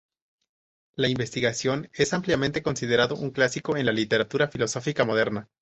La 0.95 1.09
"Investigación" 1.09 1.91
es 1.93 2.13
ampliamente 2.15 2.63
considerado 2.63 3.13
un 3.15 3.29
clásico 3.29 3.77
en 3.77 3.85
la 3.85 3.91
literatura 3.91 4.47
filosófica 4.47 5.05
moderna. 5.05 5.47